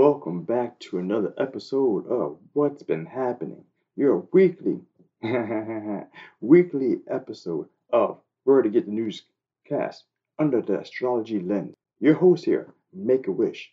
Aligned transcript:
welcome 0.00 0.44
back 0.44 0.78
to 0.80 0.96
another 0.96 1.34
episode 1.36 2.06
of 2.06 2.38
What's 2.54 2.82
Been 2.82 3.04
Happening, 3.04 3.62
your 3.96 4.26
weekly, 4.32 4.80
weekly 6.40 7.00
episode 7.06 7.68
of 7.92 8.16
Where 8.44 8.62
to 8.62 8.70
Get 8.70 8.86
the 8.86 8.92
Newscast 8.92 10.04
under 10.38 10.62
the 10.62 10.80
astrology 10.80 11.38
lens. 11.40 11.74
Your 12.00 12.14
host 12.14 12.46
here, 12.46 12.72
Make 12.94 13.26
a 13.26 13.30
Wish, 13.30 13.70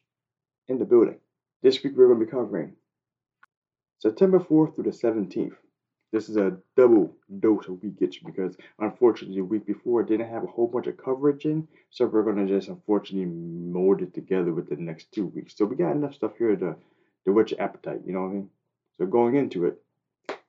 in 0.67 0.79
the 0.79 0.83
building. 0.83 1.15
This 1.63 1.81
week 1.81 1.93
we're 1.95 2.07
going 2.07 2.19
to 2.19 2.25
be 2.25 2.29
covering 2.29 2.73
September 3.99 4.41
4th 4.41 4.75
through 4.75 4.83
the 4.83 4.89
17th. 4.89 5.55
This 6.11 6.29
is 6.29 6.37
a 6.37 6.57
double 6.75 7.13
dose 7.39 7.67
of 7.67 7.83
week 7.83 7.95
itch 7.99 8.23
because 8.25 8.55
unfortunately 8.79 9.37
the 9.37 9.45
week 9.45 9.65
before 9.65 10.03
didn't 10.03 10.29
have 10.29 10.43
a 10.43 10.47
whole 10.47 10.67
bunch 10.67 10.87
of 10.87 10.95
coverage 10.97 11.45
in, 11.45 11.67
so 11.89 12.05
we're 12.05 12.23
gonna 12.23 12.47
just 12.47 12.69
unfortunately 12.69 13.25
mold 13.25 14.01
it 14.01 14.13
together 14.13 14.53
with 14.53 14.69
the 14.69 14.77
next 14.77 15.11
two 15.11 15.27
weeks. 15.27 15.57
So 15.57 15.65
we 15.65 15.75
got 15.75 15.95
enough 15.95 16.15
stuff 16.15 16.37
here 16.37 16.55
to 16.55 16.75
to 17.25 17.33
whet 17.33 17.51
your 17.51 17.61
appetite, 17.61 18.01
you 18.05 18.13
know 18.13 18.21
what 18.21 18.29
I 18.29 18.33
mean? 18.33 18.49
So 18.97 19.05
going 19.05 19.35
into 19.35 19.65
it, 19.65 19.81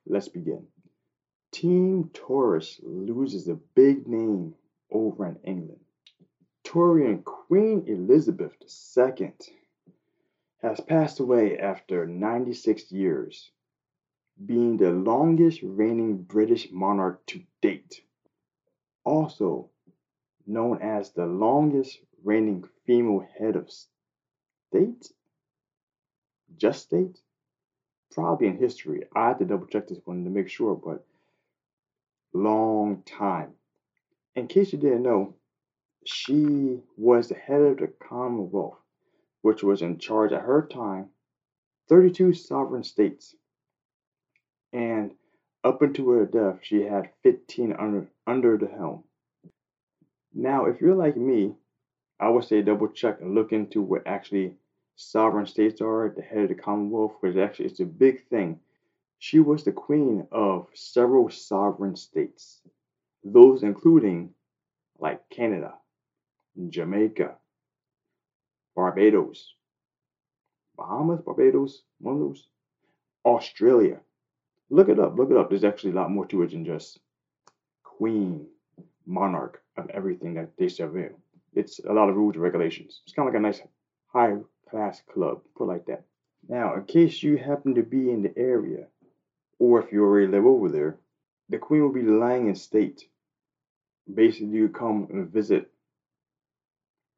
let's 0.07 0.29
begin. 0.29 0.65
Team 1.51 2.09
Taurus 2.13 2.79
loses 2.81 3.49
a 3.49 3.55
big 3.75 4.07
name 4.07 4.55
over 4.91 5.27
in 5.27 5.35
England. 5.43 5.81
Taurian 6.63 7.23
Queen 7.23 7.83
Elizabeth 7.87 8.55
II 8.61 9.33
has 10.61 10.79
passed 10.79 11.19
away 11.19 11.57
after 11.57 12.05
96 12.05 12.91
years 12.91 13.51
being 14.45 14.77
the 14.77 14.91
longest 14.91 15.59
reigning 15.63 16.23
British 16.23 16.71
monarch 16.71 17.25
to 17.27 17.43
date. 17.61 18.01
Also 19.03 19.69
known 20.47 20.81
as 20.81 21.11
the 21.11 21.25
longest 21.25 21.99
reigning 22.23 22.63
female 22.85 23.25
head 23.37 23.55
of 23.55 23.69
state? 23.71 25.11
Just 26.57 26.83
state? 26.83 27.19
Probably 28.11 28.47
in 28.47 28.57
history. 28.57 29.03
I 29.15 29.29
had 29.29 29.39
to 29.39 29.45
double 29.45 29.67
check 29.67 29.87
this 29.87 29.99
one 30.05 30.23
to 30.23 30.29
make 30.29 30.49
sure, 30.49 30.75
but 30.75 31.05
long 32.33 33.03
time. 33.03 33.51
In 34.35 34.47
case 34.47 34.71
you 34.71 34.79
didn't 34.79 35.03
know, 35.03 35.35
she 36.05 36.81
was 36.97 37.27
the 37.27 37.35
head 37.35 37.61
of 37.61 37.77
the 37.77 37.87
Commonwealth, 37.87 38.79
which 39.41 39.63
was 39.63 39.81
in 39.81 39.97
charge 39.97 40.31
at 40.31 40.41
her 40.41 40.65
time 40.65 41.09
32 41.89 42.33
sovereign 42.33 42.83
states 42.83 43.35
and 44.73 45.11
up 45.63 45.81
until 45.81 46.11
her 46.11 46.25
death, 46.25 46.59
she 46.61 46.81
had 46.81 47.09
15 47.23 47.73
under, 47.73 48.07
under 48.25 48.57
the 48.57 48.67
helm. 48.67 49.03
Now, 50.33 50.65
if 50.65 50.79
you're 50.79 50.95
like 50.95 51.17
me, 51.17 51.55
I 52.19 52.29
would 52.29 52.43
say 52.43 52.61
double 52.61 52.89
check 52.89 53.21
and 53.21 53.33
look 53.33 53.51
into 53.51 53.81
what 53.81 54.05
actually 54.05 54.55
sovereign 54.95 55.45
states 55.47 55.81
are, 55.81 56.05
at 56.05 56.15
the 56.15 56.21
head 56.21 56.43
of 56.43 56.49
the 56.49 56.55
Commonwealth, 56.55 57.15
because 57.21 57.37
actually 57.37 57.65
it's 57.65 57.79
a 57.79 57.85
big 57.85 58.27
thing. 58.27 58.59
She 59.17 59.39
was 59.39 59.63
the 59.63 59.71
queen 59.71 60.27
of 60.31 60.67
several 60.73 61.29
sovereign 61.29 61.95
states, 61.95 62.61
those 63.23 63.63
including 63.63 64.33
like 64.99 65.29
Canada, 65.29 65.73
Jamaica, 66.69 67.35
Barbados, 68.75 69.55
Bahamas, 70.77 71.21
Barbados, 71.21 71.83
one 71.99 72.15
of 72.15 72.21
those, 72.21 72.47
Australia, 73.25 73.99
Look 74.69 74.89
it 74.89 74.99
up. 74.99 75.17
Look 75.17 75.31
it 75.31 75.37
up. 75.37 75.49
There's 75.49 75.63
actually 75.63 75.91
a 75.91 75.95
lot 75.95 76.11
more 76.11 76.25
to 76.27 76.43
it 76.43 76.51
than 76.51 76.65
just 76.65 76.99
queen, 77.83 78.47
monarch 79.05 79.61
of 79.77 79.89
everything 79.89 80.35
that 80.35 80.55
they 80.57 80.65
surveil. 80.65 81.13
It's 81.53 81.79
a 81.79 81.93
lot 81.93 82.09
of 82.09 82.15
rules 82.15 82.35
and 82.35 82.43
regulations. 82.43 83.01
It's 83.03 83.13
kind 83.13 83.27
of 83.27 83.33
like 83.33 83.39
a 83.39 83.43
nice 83.43 83.61
high 84.07 84.37
class 84.69 85.01
club, 85.11 85.41
put 85.57 85.67
like 85.67 85.85
that. 85.87 86.05
Now, 86.47 86.75
in 86.75 86.83
case 86.85 87.21
you 87.23 87.37
happen 87.37 87.75
to 87.75 87.83
be 87.83 88.09
in 88.11 88.21
the 88.21 88.37
area, 88.37 88.87
or 89.57 89.81
if 89.81 89.91
you 89.91 90.03
already 90.03 90.27
live 90.27 90.45
over 90.45 90.69
there, 90.69 90.97
the 91.49 91.57
queen 91.57 91.81
will 91.81 91.91
be 91.91 92.03
lying 92.03 92.47
in 92.47 92.55
state. 92.55 93.09
Basically, 94.13 94.47
you 94.47 94.69
come 94.69 95.07
and 95.11 95.29
visit 95.29 95.71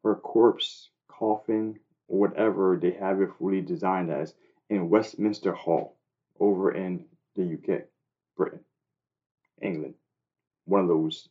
her 0.04 0.16
corpse, 0.16 0.90
coffin, 1.08 1.80
whatever 2.08 2.80
they 2.82 2.92
have 2.92 3.22
it 3.22 3.30
fully 3.38 3.62
designed 3.62 4.10
as 4.10 4.34
in 4.70 4.90
Westminster 4.90 5.54
Hall 5.54 5.98
over 6.40 6.72
in 6.72 7.06
the 7.36 7.44
UK, 7.44 7.84
Britain, 8.38 8.60
England, 9.62 9.96
one 10.66 10.82
of 10.82 10.88
those 10.88 11.30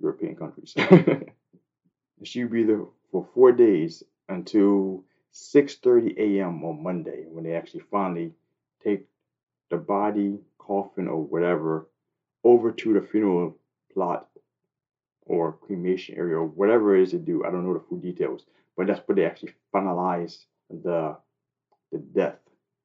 European 0.00 0.36
countries. 0.36 0.74
she 2.22 2.42
would 2.44 2.52
be 2.52 2.64
there 2.64 2.84
for 3.10 3.26
four 3.34 3.52
days 3.52 4.02
until 4.28 5.04
6:30 5.32 6.18
a.m. 6.18 6.64
on 6.64 6.82
Monday 6.82 7.24
when 7.28 7.44
they 7.44 7.54
actually 7.54 7.84
finally 7.90 8.32
take 8.82 9.06
the 9.70 9.76
body, 9.76 10.38
coffin, 10.58 11.08
or 11.08 11.22
whatever 11.22 11.88
over 12.44 12.72
to 12.72 12.94
the 12.94 13.00
funeral 13.00 13.56
plot 13.92 14.28
or 15.26 15.52
cremation 15.52 16.16
area 16.16 16.36
or 16.36 16.46
whatever 16.46 16.96
it 16.96 17.02
is 17.02 17.12
they 17.12 17.18
do. 17.18 17.44
I 17.44 17.50
don't 17.50 17.64
know 17.64 17.74
the 17.74 17.84
full 17.88 17.98
details, 17.98 18.44
but 18.76 18.86
that's 18.86 19.06
where 19.06 19.16
they 19.16 19.24
actually 19.26 19.52
finalize 19.74 20.44
the 20.70 21.16
the 21.92 21.98
death 21.98 22.38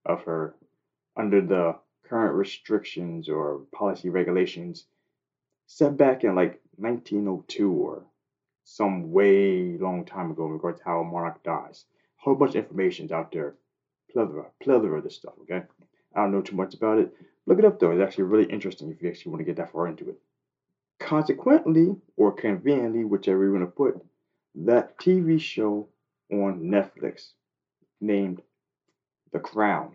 of 0.05 0.23
her 0.23 0.55
under 1.15 1.41
the 1.41 1.75
current 2.09 2.35
restrictions 2.35 3.29
or 3.29 3.61
policy 3.73 4.09
regulations 4.09 4.85
set 5.67 5.97
back 5.97 6.23
in 6.23 6.35
like 6.35 6.61
1902 6.77 7.71
or 7.71 8.03
some 8.63 9.11
way 9.11 9.77
long 9.77 10.05
time 10.05 10.31
ago 10.31 10.45
in 10.45 10.53
regards 10.53 10.79
to 10.79 10.85
how 10.85 10.99
a 10.99 11.03
monarch 11.03 11.41
dies. 11.43 11.85
A 12.19 12.23
whole 12.23 12.35
bunch 12.35 12.51
of 12.51 12.63
information's 12.63 13.11
out 13.11 13.31
there. 13.31 13.55
Plethora, 14.11 14.45
plethora 14.61 14.97
of 14.97 15.03
this 15.03 15.15
stuff, 15.15 15.33
okay? 15.41 15.63
I 16.15 16.21
don't 16.21 16.31
know 16.31 16.41
too 16.41 16.55
much 16.55 16.73
about 16.73 16.99
it. 16.99 17.13
Look 17.45 17.59
it 17.59 17.65
up 17.65 17.79
though, 17.79 17.91
it's 17.91 18.01
actually 18.01 18.25
really 18.25 18.51
interesting 18.51 18.89
if 18.89 19.01
you 19.01 19.09
actually 19.09 19.31
want 19.31 19.41
to 19.41 19.45
get 19.45 19.57
that 19.57 19.71
far 19.71 19.87
into 19.87 20.09
it. 20.09 20.17
Consequently, 20.99 21.95
or 22.15 22.31
conveniently, 22.31 23.03
whichever 23.03 23.43
you 23.43 23.51
want 23.51 23.63
to 23.63 23.71
put, 23.71 24.01
that 24.55 24.97
TV 24.97 25.39
show 25.39 25.89
on 26.31 26.61
Netflix 26.61 27.31
named 27.99 28.41
The 29.31 29.39
Crown 29.39 29.91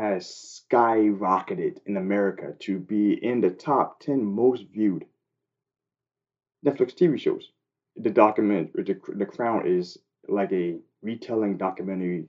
has 0.00 0.62
skyrocketed 0.72 1.76
in 1.84 1.98
America 1.98 2.54
to 2.58 2.78
be 2.78 3.12
in 3.12 3.42
the 3.42 3.50
top 3.50 4.00
10 4.00 4.24
most 4.24 4.64
viewed 4.72 5.04
Netflix 6.64 6.94
TV 6.94 7.20
shows. 7.20 7.50
The 7.96 8.08
document, 8.08 8.72
the, 8.72 8.98
the 9.14 9.26
Crown 9.26 9.66
is 9.66 9.98
like 10.26 10.52
a 10.52 10.78
retelling 11.02 11.58
documentary 11.58 12.28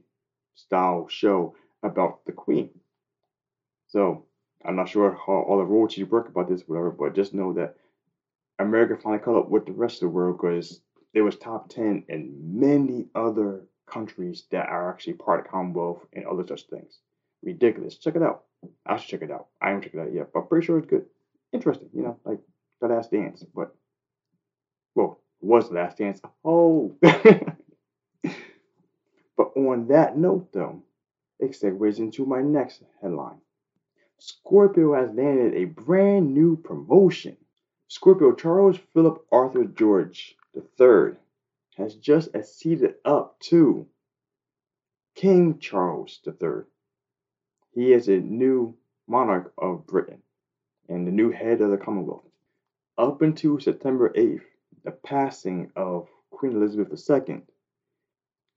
style 0.55 1.07
show 1.07 1.55
about 1.81 2.25
the 2.25 2.33
Queen. 2.33 2.71
So 3.87 4.25
I'm 4.65 4.75
not 4.75 4.89
sure 4.89 5.11
how 5.13 5.33
all 5.33 5.57
the 5.57 5.63
royalties 5.63 6.09
work 6.09 6.27
about 6.27 6.49
this, 6.49 6.67
whatever, 6.67 6.91
but 6.91 7.15
just 7.15 7.33
know 7.33 7.53
that 7.53 7.77
America 8.59 8.97
finally 9.01 9.23
caught 9.23 9.39
up 9.39 9.49
with 9.49 9.65
the 9.65 9.71
rest 9.71 9.95
of 9.95 10.01
the 10.01 10.09
world 10.09 10.37
because 10.37 10.81
it 11.13 11.21
was 11.21 11.37
top 11.37 11.69
10 11.69 12.03
in 12.09 12.59
many 12.59 13.05
other 13.15 13.61
countries 13.87 14.43
that 14.51 14.67
are 14.67 14.89
actually 14.89 15.13
part 15.13 15.45
of 15.45 15.51
Commonwealth 15.51 16.05
and 16.11 16.25
other 16.25 16.45
such 16.45 16.63
things 16.63 16.99
ridiculous. 17.43 17.97
Check 17.97 18.15
it 18.15 18.23
out. 18.23 18.43
I 18.85 18.97
should 18.97 19.09
check 19.09 19.21
it 19.21 19.31
out. 19.31 19.47
I 19.61 19.69
haven't 19.69 19.83
checked 19.83 19.95
it 19.95 20.01
out 20.01 20.13
yet, 20.13 20.29
but 20.33 20.49
pretty 20.49 20.65
sure 20.65 20.77
it's 20.77 20.87
good. 20.87 21.05
Interesting, 21.53 21.89
you 21.93 22.03
know, 22.03 22.19
like 22.23 22.39
the 22.79 22.87
last 22.87 23.11
dance, 23.11 23.43
but 23.55 23.75
well, 24.95 25.19
was 25.41 25.69
the 25.69 25.75
last 25.75 25.97
dance. 25.97 26.21
Oh 26.45 26.95
but 27.01 27.57
on 29.55 29.87
that 29.87 30.17
note 30.17 30.51
though, 30.53 30.83
it 31.39 31.51
segues 31.51 31.99
into 31.99 32.25
my 32.25 32.41
next 32.41 32.83
headline. 33.01 33.41
Scorpio 34.19 34.93
has 34.93 35.15
landed 35.15 35.55
a 35.55 35.65
brand 35.65 36.33
new 36.33 36.55
promotion. 36.55 37.35
Scorpio 37.87 38.33
Charles 38.33 38.77
Philip 38.93 39.25
Arthur 39.31 39.65
George 39.65 40.35
III 40.55 41.15
has 41.75 41.95
just 41.95 42.33
acceded 42.35 42.95
up 43.03 43.39
to 43.39 43.87
King 45.15 45.59
Charles 45.59 46.19
III 46.25 46.63
he 47.73 47.93
is 47.93 48.07
a 48.07 48.17
new 48.17 48.75
monarch 49.07 49.53
of 49.57 49.87
Britain 49.87 50.21
and 50.89 51.07
the 51.07 51.11
new 51.11 51.31
head 51.31 51.61
of 51.61 51.71
the 51.71 51.77
Commonwealth. 51.77 52.25
Up 52.97 53.21
until 53.21 53.59
September 53.59 54.09
8th, 54.09 54.43
the 54.83 54.91
passing 54.91 55.71
of 55.75 56.07
Queen 56.31 56.53
Elizabeth 56.53 57.09
II, 57.09 57.41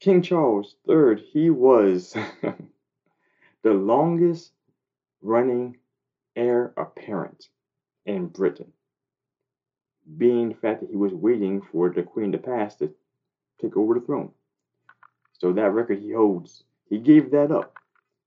King 0.01 0.23
Charles 0.23 0.75
III, 0.89 1.17
he 1.33 1.51
was 1.51 2.15
the 3.63 3.73
longest 3.73 4.53
running 5.23 5.77
heir 6.37 6.75
apparent 6.77 7.49
in 8.05 8.27
Britain, 8.27 8.73
being 10.19 10.49
the 10.51 10.55
fact 10.57 10.81
that 10.81 10.91
he 10.91 10.97
was 10.97 11.15
waiting 11.15 11.63
for 11.63 11.89
the 11.89 12.03
Queen 12.03 12.33
to 12.33 12.39
pass 12.39 12.77
to 12.77 12.93
take 13.61 13.77
over 13.77 13.95
the 13.95 14.01
throne. 14.01 14.33
So 15.39 15.53
that 15.53 15.71
record 15.71 16.01
he 16.01 16.13
holds, 16.13 16.65
he 16.89 16.99
gave 16.99 17.31
that 17.31 17.51
up 17.51 17.79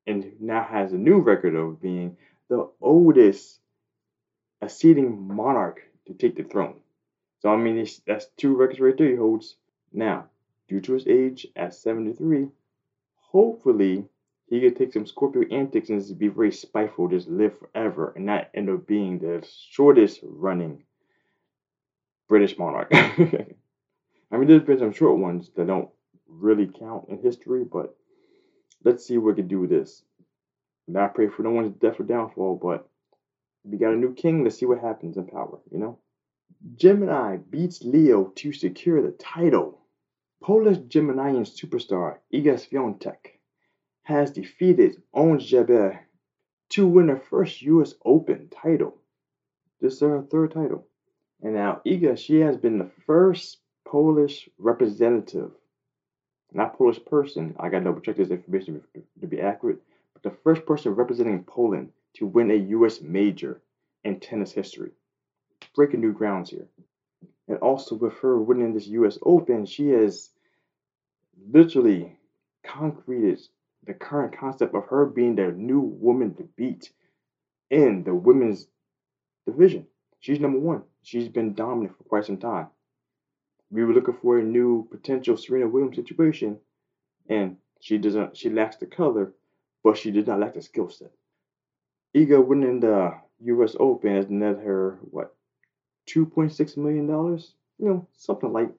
and 0.07 0.31
now 0.39 0.63
has 0.63 0.93
a 0.93 0.97
new 0.97 1.19
record 1.19 1.55
of 1.55 1.81
being 1.81 2.17
the 2.49 2.69
oldest 2.81 3.59
acceding 4.61 5.27
monarch 5.27 5.81
to 6.07 6.13
take 6.13 6.35
the 6.35 6.43
throne. 6.43 6.79
So 7.39 7.49
I 7.49 7.57
mean, 7.57 7.85
that's 8.05 8.27
two 8.37 8.55
records 8.55 8.79
right 8.79 8.97
there 8.97 9.09
he 9.09 9.15
holds. 9.15 9.55
Now, 9.93 10.27
due 10.67 10.81
to 10.81 10.93
his 10.93 11.07
age 11.07 11.47
at 11.55 11.73
73, 11.73 12.47
hopefully 13.15 14.05
he 14.49 14.61
could 14.61 14.77
take 14.77 14.93
some 14.93 15.05
Scorpio 15.05 15.43
antics 15.51 15.89
and 15.89 16.17
be 16.17 16.29
very 16.29 16.51
spiteful, 16.51 17.09
just 17.09 17.27
live 17.27 17.57
forever, 17.59 18.13
and 18.15 18.25
not 18.25 18.49
end 18.53 18.69
up 18.69 18.87
being 18.87 19.19
the 19.19 19.45
shortest 19.69 20.21
running 20.23 20.83
British 22.27 22.57
monarch. 22.57 22.89
I 22.93 24.35
mean, 24.37 24.47
there's 24.47 24.63
been 24.63 24.79
some 24.79 24.93
short 24.93 25.17
ones 25.19 25.51
that 25.55 25.67
don't 25.67 25.89
really 26.27 26.67
count 26.67 27.09
in 27.09 27.21
history, 27.21 27.63
but 27.63 27.95
let's 28.83 29.05
see 29.05 29.17
what 29.17 29.35
we 29.35 29.41
can 29.41 29.47
do 29.47 29.59
with 29.59 29.69
this. 29.69 30.03
I 30.95 31.07
pray 31.07 31.27
for 31.27 31.43
no 31.43 31.51
one's 31.51 31.75
death 31.77 31.99
or 31.99 32.03
downfall, 32.03 32.59
but 32.61 32.89
we 33.63 33.77
got 33.77 33.93
a 33.93 33.97
new 33.97 34.13
king. 34.13 34.43
Let's 34.43 34.57
see 34.57 34.65
what 34.65 34.79
happens 34.79 35.17
in 35.17 35.27
power, 35.27 35.59
you 35.71 35.77
know? 35.77 35.99
Gemini 36.75 37.37
beats 37.37 37.83
Leo 37.83 38.31
to 38.35 38.53
secure 38.53 39.01
the 39.01 39.11
title. 39.11 39.81
Polish 40.41 40.77
Geminian 40.87 41.43
superstar 41.43 42.19
Iga 42.33 42.55
Swiatek 42.55 43.39
has 44.03 44.31
defeated 44.31 45.01
Ons 45.13 45.51
Jabeur 45.51 45.99
to 46.69 46.87
win 46.87 47.09
her 47.09 47.19
first 47.19 47.61
U.S. 47.63 47.93
Open 48.05 48.49
title. 48.49 48.95
This 49.81 49.95
is 49.95 49.99
her 49.99 50.21
third 50.21 50.51
title. 50.53 50.87
And 51.41 51.53
now 51.53 51.81
Iga, 51.85 52.17
she 52.17 52.39
has 52.39 52.57
been 52.57 52.77
the 52.77 52.91
first 53.05 53.57
Polish 53.85 54.49
representative, 54.57 55.51
not 56.57 56.77
Polish 56.77 56.99
person. 57.05 57.55
I 57.59 57.69
got 57.69 57.79
to 57.79 57.85
double 57.85 58.01
check 58.01 58.17
this 58.17 58.31
information 58.31 58.81
to 59.21 59.27
be 59.27 59.39
accurate, 59.39 59.77
but 60.13 60.23
the 60.23 60.35
first 60.43 60.65
person 60.65 60.95
representing 60.95 61.43
Poland 61.43 61.91
to 62.15 62.25
win 62.25 62.49
a 62.49 62.55
U.S. 62.55 62.99
major 62.99 63.61
in 64.03 64.19
tennis 64.19 64.51
history. 64.51 64.91
Breaking 65.75 66.01
new 66.01 66.11
grounds 66.11 66.49
here. 66.49 66.65
And 67.47 67.59
also 67.59 67.95
with 67.95 68.13
her 68.19 68.39
winning 68.39 68.73
this 68.73 68.87
U.S. 68.87 69.19
Open, 69.21 69.65
she 69.67 69.89
has 69.89 70.31
literally 71.51 72.17
concreted 72.63 73.39
the 73.85 73.93
current 73.93 74.37
concept 74.37 74.73
of 74.73 74.85
her 74.87 75.05
being 75.05 75.35
the 75.35 75.51
new 75.51 75.79
woman 75.79 76.33
to 76.35 76.43
beat 76.55 76.91
in 77.69 78.03
the 78.03 78.15
women's 78.15 78.67
division. 79.45 79.85
She's 80.19 80.39
number 80.39 80.59
one. 80.59 80.81
She's 81.03 81.29
been 81.29 81.53
dominant 81.53 81.95
for 81.97 82.03
quite 82.05 82.25
some 82.25 82.37
time. 82.37 82.67
We 83.69 83.83
were 83.83 83.93
looking 83.93 84.15
for 84.15 84.39
a 84.39 84.43
new 84.43 84.87
potential 84.89 85.35
Serena 85.37 85.67
Williams 85.67 85.97
situation, 85.97 86.59
and 87.29 87.57
she 87.81 87.97
doesn't. 87.97 88.37
She 88.37 88.49
lacks 88.49 88.77
the 88.77 88.85
color, 88.85 89.33
but 89.83 89.97
she 89.97 90.11
did 90.11 90.27
not 90.27 90.39
lack 90.39 90.53
the 90.53 90.61
skill 90.61 90.89
set. 90.89 91.11
Iga 92.15 92.45
winning 92.45 92.79
the 92.79 93.13
U.S. 93.41 93.75
Open 93.79 94.15
has 94.15 94.29
netted 94.29 94.63
her 94.63 94.99
what, 95.11 95.35
two 96.05 96.25
point 96.25 96.53
six 96.53 96.77
million 96.77 97.07
dollars? 97.07 97.53
You 97.77 97.87
know, 97.87 98.07
something 98.17 98.51
like 98.51 98.71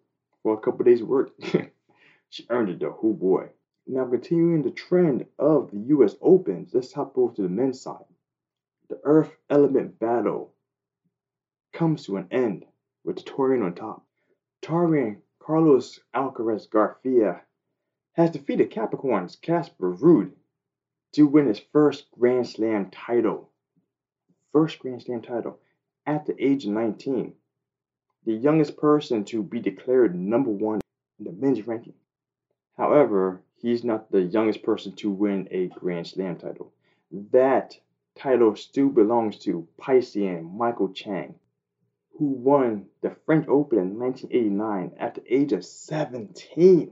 for 0.43 0.55
a 0.55 0.61
couple 0.61 0.85
days' 0.85 1.03
work. 1.03 1.31
she 2.31 2.47
earned 2.49 2.71
it 2.71 2.81
though. 2.81 2.99
Oh 3.03 3.13
boy. 3.13 3.51
Now 3.87 4.07
continuing 4.07 4.63
the 4.63 4.71
trend 4.71 5.27
of 5.39 5.71
the 5.71 5.79
U.S. 5.89 6.17
Opens, 6.21 6.75
let's 6.75 6.93
hop 6.93 7.17
over 7.17 7.35
to 7.35 7.43
the 7.43 7.49
men's 7.49 7.81
side. 7.81 8.05
The 8.89 9.01
Earth 9.05 9.35
Element 9.49 9.99
Battle 9.99 10.53
comes 11.73 12.05
to 12.05 12.17
an 12.17 12.29
end 12.31 12.67
with 13.05 13.25
Taurian 13.25 13.65
on 13.65 13.75
top. 13.75 14.05
Taurian 14.63 15.23
Carlos 15.39 16.01
Alcaraz 16.15 16.69
Garcia 16.69 17.43
has 18.13 18.31
defeated 18.31 18.71
Capricorn's 18.71 19.37
Casper 19.37 19.95
Ruud 19.95 20.33
to 21.13 21.27
win 21.27 21.47
his 21.47 21.59
first 21.59 22.11
Grand 22.13 22.47
Slam 22.47 22.91
title. 22.91 23.51
First 24.53 24.79
Grand 24.81 25.03
Slam 25.03 25.23
title 25.23 25.59
at 26.05 26.27
the 26.27 26.35
age 26.45 26.65
of 26.65 26.73
19. 26.73 27.35
The 28.25 28.35
youngest 28.35 28.77
person 28.77 29.25
to 29.27 29.43
be 29.43 29.61
declared 29.61 30.15
number 30.15 30.51
one 30.51 30.81
in 31.19 31.25
the 31.25 31.33
men's 31.33 31.67
ranking. 31.67 31.95
However, 32.77 33.43
he's 33.57 33.85
not 33.85 34.11
the 34.11 34.23
youngest 34.23 34.63
person 34.63 34.93
to 34.97 35.11
win 35.11 35.49
a 35.51 35.69
Grand 35.69 36.07
Slam 36.07 36.37
title. 36.37 36.73
That 37.11 37.79
title 38.17 38.55
still 38.57 38.89
belongs 38.89 39.39
to 39.41 39.67
Piscean 39.81 40.53
Michael 40.57 40.93
Chang, 40.93 41.39
who 42.19 42.27
won 42.27 42.87
the 43.01 43.15
French 43.25 43.47
Open 43.49 43.79
in 43.79 43.99
1989 43.99 44.93
at 44.99 45.15
the 45.15 45.35
age 45.35 45.53
of 45.53 45.65
17. 45.65 46.91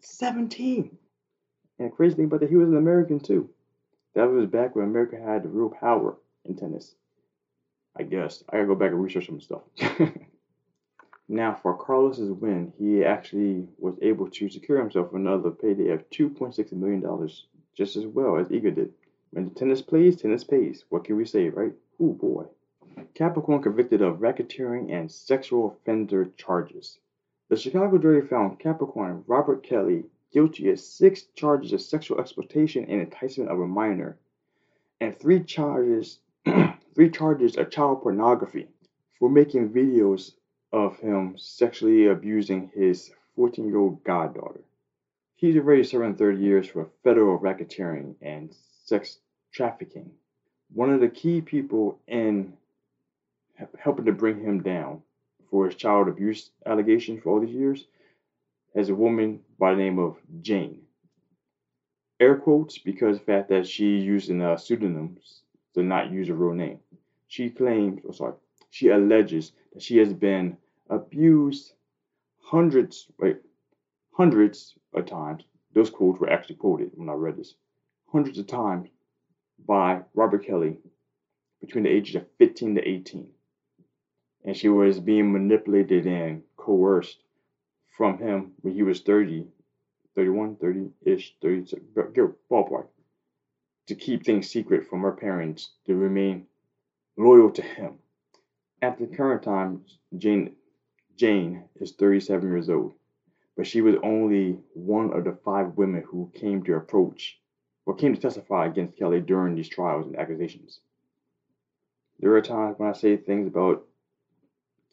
17! 0.00 0.98
And 1.78 1.90
the 1.90 1.94
crazy 1.94 2.14
thing 2.14 2.26
about 2.26 2.40
that, 2.40 2.48
he 2.48 2.56
was 2.56 2.68
an 2.68 2.76
American 2.76 3.18
too. 3.18 3.50
That 4.14 4.30
was 4.30 4.46
back 4.46 4.76
when 4.76 4.84
America 4.84 5.16
had 5.16 5.42
the 5.42 5.48
real 5.48 5.70
power 5.70 6.16
in 6.44 6.54
tennis. 6.54 6.94
I 7.96 8.04
guess. 8.04 8.44
I 8.48 8.56
gotta 8.56 8.68
go 8.68 8.74
back 8.76 8.92
and 8.92 9.02
research 9.02 9.26
some 9.26 9.40
stuff. 9.40 9.62
now, 11.28 11.58
for 11.60 11.76
Carlos's 11.76 12.30
win, 12.30 12.72
he 12.78 13.04
actually 13.04 13.66
was 13.78 13.96
able 14.02 14.30
to 14.30 14.48
secure 14.48 14.78
himself 14.78 15.12
another 15.12 15.50
payday 15.50 15.90
of 15.90 16.08
$2.6 16.10 16.72
million, 16.72 17.28
just 17.76 17.96
as 17.96 18.06
well 18.06 18.36
as 18.36 18.48
Iga 18.48 18.74
did. 18.74 18.92
When 19.30 19.46
the 19.48 19.54
tennis 19.54 19.82
plays, 19.82 20.16
tennis 20.16 20.44
pays. 20.44 20.84
What 20.90 21.04
can 21.04 21.16
we 21.16 21.24
say, 21.24 21.48
right? 21.48 21.72
Oh 22.00 22.12
boy. 22.12 22.44
Capricorn 23.14 23.62
convicted 23.62 24.00
of 24.00 24.20
racketeering 24.20 24.90
and 24.90 25.10
sexual 25.10 25.72
offender 25.72 26.30
charges. 26.36 26.98
The 27.48 27.56
Chicago 27.56 27.98
jury 27.98 28.26
found 28.26 28.58
Capricorn 28.58 29.24
Robert 29.26 29.62
Kelly 29.62 30.04
guilty 30.32 30.70
of 30.70 30.80
six 30.80 31.24
charges 31.34 31.74
of 31.74 31.82
sexual 31.82 32.18
exploitation 32.18 32.84
and 32.86 33.02
enticement 33.02 33.50
of 33.50 33.60
a 33.60 33.66
minor, 33.66 34.16
and 35.00 35.18
three 35.18 35.42
charges 35.44 36.20
three 36.94 37.10
charges 37.10 37.56
of 37.56 37.70
child 37.70 38.02
pornography 38.02 38.68
for 39.18 39.28
making 39.28 39.70
videos 39.70 40.32
of 40.72 40.98
him 40.98 41.36
sexually 41.36 42.06
abusing 42.06 42.70
his 42.74 43.12
14 43.36 43.66
year 43.66 43.76
old 43.76 44.02
goddaughter. 44.04 44.62
He's 45.36 45.56
already 45.56 45.84
serving 45.84 46.16
30 46.16 46.38
years 46.38 46.66
for 46.66 46.88
federal 47.04 47.38
racketeering 47.38 48.14
and 48.22 48.54
sex 48.84 49.18
trafficking. 49.52 50.12
One 50.72 50.90
of 50.90 51.00
the 51.00 51.08
key 51.08 51.42
people 51.42 51.98
in 52.06 52.56
helping 53.78 54.04
to 54.04 54.12
bring 54.12 54.40
him 54.40 54.62
down 54.62 55.02
for 55.50 55.66
his 55.66 55.74
child 55.74 56.08
abuse 56.08 56.50
allegations 56.66 57.22
for 57.22 57.30
all 57.30 57.40
these 57.40 57.54
years 57.54 57.86
as 58.74 58.88
a 58.88 58.94
woman 58.94 59.40
by 59.58 59.72
the 59.72 59.76
name 59.76 59.98
of 59.98 60.16
Jane. 60.40 60.82
Air 62.20 62.36
quotes 62.36 62.78
because 62.78 63.18
the 63.18 63.24
fact 63.24 63.48
that 63.48 63.66
she 63.66 63.98
using 63.98 64.40
uh, 64.40 64.56
pseudonyms 64.56 65.42
to 65.74 65.82
not 65.82 66.10
use 66.10 66.28
a 66.28 66.34
real 66.34 66.54
name. 66.54 66.78
She 67.26 67.50
claims, 67.50 68.00
or 68.04 68.10
oh, 68.10 68.12
sorry, 68.12 68.34
she 68.70 68.88
alleges 68.88 69.52
that 69.72 69.82
she 69.82 69.98
has 69.98 70.12
been 70.12 70.56
abused 70.88 71.72
hundreds, 72.40 73.08
wait, 73.18 73.38
hundreds 74.12 74.74
of 74.94 75.06
times. 75.06 75.44
Those 75.74 75.90
quotes 75.90 76.20
were 76.20 76.30
actually 76.30 76.56
quoted 76.56 76.90
when 76.94 77.08
I 77.08 77.14
read 77.14 77.36
this. 77.36 77.54
Hundreds 78.10 78.38
of 78.38 78.46
times 78.46 78.90
by 79.66 80.02
Robert 80.14 80.44
Kelly 80.44 80.78
between 81.60 81.84
the 81.84 81.90
ages 81.90 82.16
of 82.16 82.26
15 82.38 82.74
to 82.74 82.88
18. 82.88 83.30
And 84.44 84.56
she 84.56 84.68
was 84.68 84.98
being 84.98 85.32
manipulated 85.32 86.06
and 86.06 86.42
coerced 86.56 87.22
from 87.96 88.18
him 88.18 88.52
when 88.60 88.74
he 88.74 88.82
was 88.82 89.00
30, 89.00 89.46
31, 90.14 90.56
30 90.56 90.90
ish, 91.04 91.36
36, 91.40 91.82
ballpark, 92.50 92.88
to 93.86 93.94
keep 93.94 94.24
things 94.24 94.48
secret 94.48 94.88
from 94.88 95.02
her 95.02 95.12
parents 95.12 95.70
to 95.86 95.94
remain 95.94 96.46
loyal 97.16 97.50
to 97.50 97.62
him. 97.62 97.98
At 98.80 98.98
the 98.98 99.06
current 99.06 99.42
time, 99.42 99.84
Jane, 100.16 100.56
Jane 101.16 101.68
is 101.76 101.92
37 101.92 102.48
years 102.48 102.68
old, 102.68 102.94
but 103.56 103.66
she 103.66 103.80
was 103.80 103.96
only 104.02 104.58
one 104.74 105.12
of 105.12 105.24
the 105.24 105.38
five 105.44 105.76
women 105.76 106.02
who 106.02 106.32
came 106.34 106.62
to 106.64 106.74
approach 106.74 107.38
or 107.86 107.94
came 107.94 108.14
to 108.14 108.20
testify 108.20 108.66
against 108.66 108.96
Kelly 108.96 109.20
during 109.20 109.54
these 109.54 109.68
trials 109.68 110.06
and 110.06 110.16
accusations. 110.16 110.80
There 112.18 112.34
are 112.34 112.42
times 112.42 112.78
when 112.78 112.88
I 112.88 112.92
say 112.92 113.16
things 113.16 113.46
about 113.46 113.86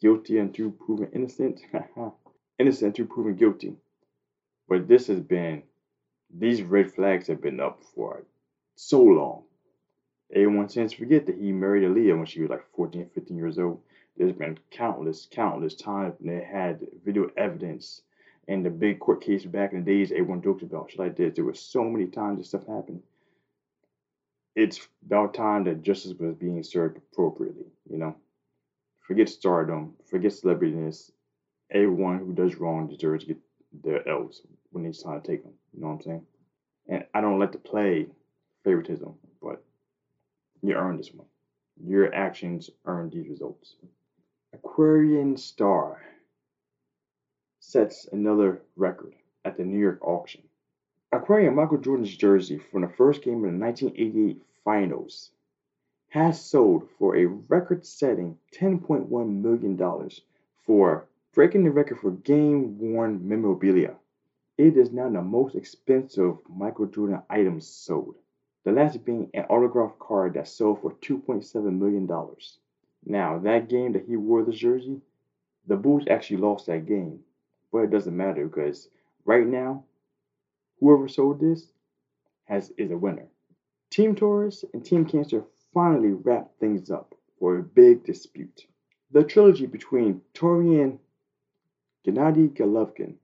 guilty 0.00 0.38
until 0.38 0.70
proven 0.70 1.10
innocent. 1.12 1.60
innocent 2.58 2.98
until 2.98 3.06
proven 3.06 3.36
guilty. 3.36 3.74
But 4.68 4.88
this 4.88 5.06
has 5.08 5.20
been, 5.20 5.62
these 6.32 6.62
red 6.62 6.92
flags 6.92 7.26
have 7.28 7.40
been 7.40 7.60
up 7.60 7.82
for 7.94 8.24
so 8.76 9.02
long. 9.02 9.42
Everyone 10.32 10.68
tends 10.68 10.92
to 10.92 10.98
forget 10.98 11.26
that 11.26 11.38
he 11.38 11.50
married 11.52 11.82
Aaliyah 11.82 12.16
when 12.16 12.26
she 12.26 12.40
was 12.40 12.50
like 12.50 12.64
14, 12.76 13.10
15 13.14 13.36
years 13.36 13.58
old. 13.58 13.80
There's 14.16 14.32
been 14.32 14.58
countless, 14.70 15.26
countless 15.30 15.74
times 15.74 16.14
they 16.20 16.44
had 16.44 16.86
video 17.04 17.30
evidence 17.36 18.02
and 18.48 18.64
the 18.64 18.70
big 18.70 18.98
court 18.98 19.22
case 19.22 19.44
back 19.44 19.72
in 19.72 19.84
the 19.84 19.92
days 19.92 20.10
everyone 20.10 20.42
jokes 20.42 20.62
about. 20.62 20.90
Shit 20.90 21.00
like 21.00 21.16
this. 21.16 21.34
There 21.34 21.44
were 21.44 21.54
so 21.54 21.84
many 21.84 22.06
times 22.06 22.38
this 22.38 22.48
stuff 22.48 22.66
happened. 22.66 23.02
It's 24.56 24.86
about 25.06 25.34
time 25.34 25.64
that 25.64 25.82
justice 25.82 26.14
was 26.18 26.34
being 26.34 26.62
served 26.62 26.98
appropriately, 26.98 27.66
you 27.88 27.98
know. 27.98 28.16
Forget 29.10 29.28
stardom, 29.28 29.94
forget 30.08 30.30
celebrityness, 30.30 31.10
everyone 31.68 32.20
who 32.20 32.32
does 32.32 32.54
wrong 32.60 32.86
deserves 32.86 33.24
to 33.24 33.34
get 33.34 33.42
their 33.82 34.08
L's 34.08 34.42
when 34.70 34.86
it's 34.86 35.02
time 35.02 35.20
to 35.20 35.26
take 35.26 35.42
them. 35.42 35.52
You 35.74 35.80
know 35.80 35.88
what 35.88 35.94
I'm 35.94 36.02
saying? 36.02 36.26
And 36.88 37.04
I 37.12 37.20
don't 37.20 37.40
like 37.40 37.50
to 37.50 37.58
play 37.58 38.06
favoritism, 38.62 39.12
but 39.42 39.64
you 40.62 40.74
earned 40.76 41.00
this 41.00 41.12
one. 41.12 41.26
Your 41.84 42.14
actions 42.14 42.70
earned 42.84 43.10
these 43.10 43.28
results. 43.28 43.74
Aquarian 44.52 45.36
Star 45.36 46.00
sets 47.58 48.06
another 48.12 48.62
record 48.76 49.14
at 49.44 49.56
the 49.56 49.64
New 49.64 49.80
York 49.80 49.98
auction. 50.02 50.42
Aquarian 51.10 51.56
Michael 51.56 51.78
Jordan's 51.78 52.16
jersey 52.16 52.58
from 52.58 52.82
the 52.82 52.88
first 52.96 53.22
game 53.22 53.44
of 53.44 53.50
the 53.50 53.58
1988 53.58 54.40
finals 54.64 55.32
has 56.10 56.44
sold 56.44 56.88
for 56.98 57.16
a 57.16 57.26
record 57.26 57.86
setting 57.86 58.36
$10.1 58.58 59.08
million 59.08 60.10
for 60.66 61.06
breaking 61.32 61.62
the 61.62 61.70
record 61.70 62.00
for 62.00 62.10
game 62.10 62.76
worn 62.78 63.26
memorabilia. 63.28 63.94
It 64.58 64.76
is 64.76 64.90
now 64.90 65.08
the 65.08 65.22
most 65.22 65.54
expensive 65.54 66.38
Michael 66.48 66.86
Jordan 66.86 67.22
item 67.30 67.60
sold, 67.60 68.16
the 68.64 68.72
last 68.72 69.04
being 69.04 69.30
an 69.34 69.44
autograph 69.44 69.92
card 70.00 70.34
that 70.34 70.48
sold 70.48 70.82
for 70.82 70.92
$2.7 70.94 71.78
million. 71.78 72.10
Now, 73.06 73.38
that 73.38 73.68
game 73.68 73.92
that 73.92 74.04
he 74.04 74.16
wore 74.16 74.42
the 74.42 74.52
jersey, 74.52 75.00
the 75.68 75.76
Bulls 75.76 76.04
actually 76.10 76.38
lost 76.38 76.66
that 76.66 76.86
game, 76.86 77.20
but 77.70 77.78
it 77.78 77.90
doesn't 77.90 78.16
matter 78.16 78.46
because 78.48 78.88
right 79.24 79.46
now, 79.46 79.84
whoever 80.80 81.06
sold 81.06 81.40
this 81.40 81.68
has 82.46 82.70
is 82.76 82.90
a 82.90 82.96
winner. 82.96 83.28
Team 83.90 84.16
Taurus 84.16 84.64
and 84.74 84.84
Team 84.84 85.04
Cancer 85.04 85.44
finally 85.72 86.12
wrapped 86.12 86.58
things 86.58 86.90
up 86.90 87.14
for 87.38 87.58
a 87.58 87.62
big 87.62 88.04
dispute. 88.04 88.66
The 89.10 89.24
trilogy 89.24 89.66
between 89.66 90.22
Taurian, 90.34 90.98
Gennady 92.06 92.48
Golovkin 92.48 93.14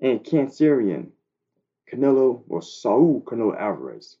and 0.00 0.24
Cancerian 0.24 1.10
Canelo 1.90 2.42
or 2.48 2.62
Saul 2.62 3.22
Canelo 3.22 3.56
Alvarez 3.56 4.16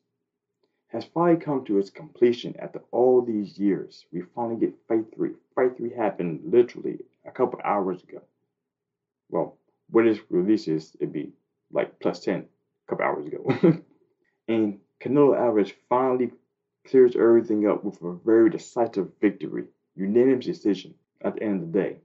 has 0.88 1.04
finally 1.06 1.40
come 1.40 1.64
to 1.64 1.78
its 1.78 1.90
completion 1.90 2.54
after 2.58 2.80
all 2.92 3.20
these 3.20 3.58
years. 3.58 4.06
We 4.12 4.22
finally 4.34 4.60
get 4.60 4.74
Fight 4.86 5.06
3. 5.14 5.30
Fight 5.54 5.76
3 5.76 5.90
happened 5.90 6.40
literally 6.44 7.00
a 7.24 7.32
couple 7.32 7.60
hours 7.64 8.02
ago. 8.02 8.22
Well, 9.28 9.56
when 9.90 10.06
this 10.06 10.20
releases, 10.30 10.94
it'd 11.00 11.12
be 11.12 11.32
like 11.72 11.98
plus 11.98 12.20
10 12.20 12.40
a 12.40 12.90
couple 12.90 13.04
hours 13.04 13.26
ago. 13.26 13.82
and 14.48 14.78
Canelo 15.00 15.36
Alvarez 15.36 15.72
finally 15.88 16.30
clears 16.84 17.16
everything 17.16 17.66
up 17.66 17.82
with 17.84 18.00
a 18.02 18.12
very 18.24 18.50
decisive 18.50 19.10
victory, 19.20 19.64
unanimous 19.96 20.46
decision 20.46 20.94
at 21.22 21.34
the 21.34 21.42
end 21.42 21.62
of 21.62 21.72
the 21.72 21.78
day. 21.78 21.96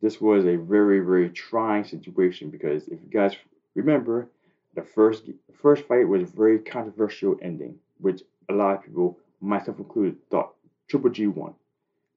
This 0.00 0.20
was 0.20 0.44
a 0.44 0.56
very, 0.56 1.00
very 1.00 1.30
trying 1.30 1.84
situation 1.84 2.50
because 2.50 2.88
if 2.88 3.00
you 3.02 3.08
guys 3.10 3.36
remember, 3.74 4.28
the 4.74 4.82
first 4.82 5.24
first 5.54 5.86
fight 5.86 6.08
was 6.08 6.22
a 6.22 6.36
very 6.36 6.58
controversial 6.58 7.36
ending, 7.42 7.78
which 7.98 8.22
a 8.48 8.52
lot 8.52 8.76
of 8.76 8.84
people, 8.84 9.18
myself 9.40 9.78
included, 9.78 10.16
thought 10.30 10.54
Triple 10.88 11.10
G 11.10 11.26
won. 11.26 11.54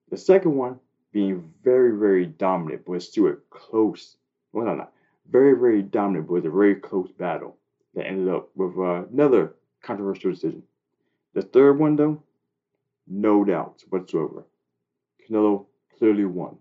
The 0.09 0.17
second 0.17 0.55
one 0.55 0.79
being 1.11 1.53
very, 1.63 1.97
very 1.97 2.25
dominant, 2.25 2.85
but 2.85 3.01
still 3.01 3.27
a 3.27 3.35
close, 3.49 4.17
well, 4.51 4.65
no, 4.65 4.75
not 4.75 4.93
very, 5.29 5.57
very 5.57 5.81
dominant, 5.81 6.27
but 6.27 6.45
a 6.45 6.49
very 6.49 6.75
close 6.75 7.11
battle 7.11 7.57
that 7.93 8.05
ended 8.05 8.33
up 8.33 8.49
with 8.55 8.77
uh, 8.77 9.05
another 9.11 9.53
controversial 9.81 10.31
decision. 10.31 10.63
The 11.35 11.41
third 11.41 11.77
one, 11.77 11.97
though, 11.97 12.23
no 13.05 13.43
doubts 13.43 13.83
whatsoever. 13.89 14.45
Canelo 15.21 15.65
clearly 15.97 16.23
won 16.23 16.57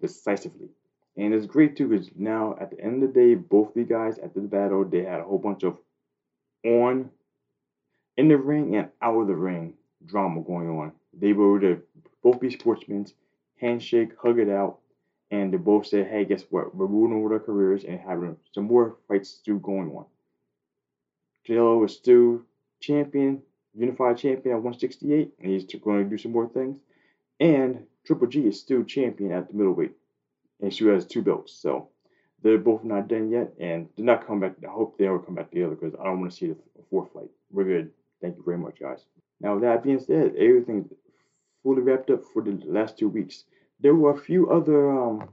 decisively. 0.00 0.68
And 1.16 1.32
it's 1.32 1.46
great 1.46 1.76
too 1.76 1.88
because 1.88 2.10
now 2.16 2.56
at 2.60 2.70
the 2.70 2.80
end 2.80 3.02
of 3.02 3.12
the 3.12 3.20
day, 3.20 3.34
both 3.36 3.72
the 3.72 3.84
guys 3.84 4.18
at 4.18 4.34
the 4.34 4.40
battle, 4.40 4.84
they 4.84 5.04
had 5.04 5.20
a 5.20 5.24
whole 5.24 5.38
bunch 5.38 5.62
of 5.62 5.78
on 6.64 7.10
in 8.16 8.28
the 8.28 8.36
ring 8.36 8.74
and 8.74 8.88
out 9.00 9.20
of 9.20 9.28
the 9.28 9.34
ring 9.36 9.74
drama 10.04 10.42
going 10.42 10.68
on. 10.68 10.92
They 11.14 11.32
were 11.32 11.60
to 11.60 11.80
both 12.22 12.40
be 12.40 12.50
sportsmen, 12.50 13.06
handshake, 13.60 14.10
hug 14.20 14.40
it 14.40 14.48
out, 14.50 14.78
and 15.30 15.52
they 15.52 15.56
both 15.56 15.86
said, 15.86 16.08
Hey, 16.08 16.24
guess 16.24 16.42
what? 16.50 16.74
We're 16.74 16.88
moving 16.88 17.16
over 17.16 17.28
their 17.28 17.40
careers 17.40 17.84
and 17.84 18.00
having 18.00 18.36
some 18.52 18.64
more 18.64 18.96
fights 19.06 19.30
still 19.30 19.58
going 19.58 19.90
on. 19.90 20.04
Canelo 21.46 21.84
is 21.84 21.94
still 21.94 22.42
champion, 22.80 23.42
unified 23.76 24.18
champion 24.18 24.56
at 24.56 24.62
168, 24.62 25.34
and 25.40 25.50
he's 25.50 25.64
going 25.64 26.04
to 26.04 26.10
do 26.10 26.18
some 26.18 26.32
more 26.32 26.48
things. 26.48 26.78
And 27.38 27.84
Triple 28.04 28.28
G 28.28 28.46
is 28.46 28.58
still 28.58 28.84
champion 28.84 29.32
at 29.32 29.48
the 29.48 29.54
middleweight, 29.54 29.92
and 30.60 30.72
she 30.72 30.86
has 30.86 31.06
two 31.06 31.22
belts. 31.22 31.52
So 31.52 31.88
they're 32.42 32.58
both 32.58 32.84
not 32.84 33.08
done 33.08 33.30
yet, 33.30 33.52
and 33.60 33.88
they're 33.96 34.06
not 34.06 34.26
coming 34.26 34.40
back. 34.40 34.56
I 34.66 34.72
hope 34.72 34.96
they 34.96 35.06
ever 35.06 35.18
come 35.18 35.34
back 35.34 35.50
together 35.50 35.74
because 35.74 35.94
I 36.00 36.04
don't 36.04 36.20
want 36.20 36.32
to 36.32 36.36
see 36.36 36.46
the 36.48 36.56
fourth 36.90 37.12
fight. 37.12 37.30
We're 37.50 37.64
good. 37.64 37.90
Thank 38.20 38.36
you 38.36 38.42
very 38.44 38.58
much, 38.58 38.80
guys. 38.80 39.04
Now, 39.40 39.54
with 39.54 39.62
that 39.62 39.82
being 39.82 40.00
said, 40.00 40.34
everything 40.36 40.88
fully 41.62 41.82
wrapped 41.82 42.10
up 42.10 42.22
for 42.32 42.42
the 42.42 42.58
last 42.64 42.98
two 42.98 43.08
weeks. 43.08 43.44
There 43.80 43.94
were 43.94 44.12
a 44.12 44.18
few 44.18 44.50
other, 44.50 44.90
um, 44.90 45.28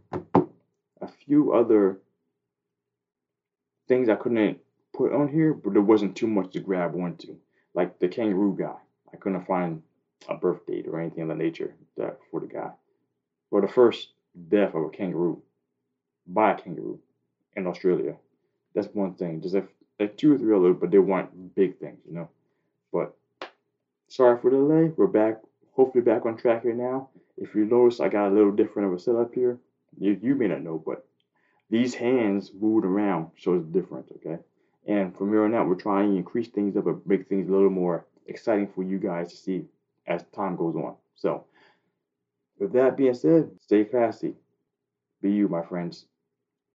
a 1.00 1.08
few 1.08 1.54
other 1.54 2.00
things 3.88 4.10
I 4.10 4.16
couldn't 4.16 4.60
put 4.94 5.14
on 5.14 5.30
here, 5.30 5.54
but 5.54 5.74
there 5.74 5.82
wasn't 5.82 6.18
too 6.18 6.28
much 6.28 6.52
to 6.54 6.60
grab 6.60 6.96
onto 6.96 7.38
like 7.74 8.00
the 8.00 8.08
kangaroo 8.08 8.56
guy. 8.58 8.76
I 9.14 9.18
couldn't 9.18 9.46
find 9.46 9.82
a 10.28 10.36
birth 10.36 10.66
date 10.66 10.88
or 10.88 11.00
anything 11.00 11.24
of 11.24 11.30
that 11.30 11.38
nature 11.38 11.76
that 11.98 12.20
for 12.32 12.40
the 12.40 12.48
guy. 12.48 12.72
Or 13.52 13.62
the 13.62 13.68
first 13.68 14.10
death 14.50 14.74
of 14.74 14.84
a 14.84 14.90
kangaroo 14.90 15.42
by 16.26 16.52
a 16.52 16.58
kangaroo 16.58 17.00
in 17.56 17.68
Australia. 17.68 18.16
That's 18.74 18.88
one 18.94 19.14
thing. 19.14 19.42
Just 19.42 19.56
like, 19.56 19.70
like 20.00 20.18
two 20.18 20.34
or 20.34 20.38
three 20.38 20.56
other, 20.56 20.74
but 20.74 20.92
they 20.92 20.98
weren't 20.98 21.56
big 21.56 21.78
things, 21.78 22.00
you 22.08 22.14
know. 22.14 22.30
But 22.92 23.16
sorry 24.08 24.40
for 24.40 24.50
the 24.50 24.58
delay. 24.58 24.92
We're 24.96 25.08
back, 25.08 25.42
hopefully 25.74 26.04
back 26.04 26.26
on 26.26 26.38
track 26.38 26.64
here 26.64 26.74
now. 26.74 27.10
If 27.38 27.56
you 27.56 27.66
notice, 27.66 28.00
I 28.00 28.10
got 28.10 28.30
a 28.30 28.34
little 28.34 28.52
different 28.52 28.88
of 28.88 28.96
a 28.96 29.00
setup 29.00 29.34
here. 29.34 29.60
You, 30.00 30.20
you 30.22 30.36
may 30.36 30.48
not 30.48 30.62
know, 30.62 30.82
but 30.84 31.06
these 31.70 31.94
hands 31.94 32.52
moved 32.60 32.86
around, 32.86 33.32
so 33.40 33.56
it's 33.56 33.66
different, 33.66 34.06
okay? 34.18 34.42
And 34.88 35.16
from 35.16 35.30
here 35.30 35.44
on 35.44 35.56
out, 35.56 35.68
we're 35.68 35.76
trying 35.76 36.12
to 36.12 36.18
increase 36.18 36.50
things 36.50 36.76
up 36.76 36.88
and 36.88 37.02
make 37.06 37.28
things 37.28 37.48
a 37.48 37.52
little 37.52 37.70
more 37.70 38.06
exciting 38.28 38.68
for 38.68 38.84
you 38.84 39.00
guys 39.00 39.32
to 39.32 39.38
see 39.38 39.66
as 40.08 40.24
time 40.36 40.56
goes 40.56 40.76
on. 40.76 40.96
So, 41.16 41.46
with 42.60 42.74
that 42.74 42.98
being 42.98 43.14
said, 43.14 43.50
stay 43.62 43.86
classy. 43.86 44.36
Be 45.22 45.32
you, 45.32 45.48
my 45.48 45.64
friends. 45.64 46.06